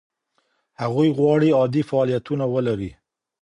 هغوی 0.81 1.09
غواړي 1.17 1.49
عادي 1.59 1.81
فعالیتونه 1.89 2.45
ولري. 2.53 2.91